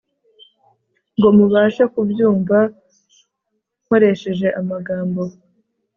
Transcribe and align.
ngo 1.15 1.27
mubashe 1.37 1.83
kubyumva 1.93 2.57
nkoresheje 3.83 4.47
amagambo 4.59 5.21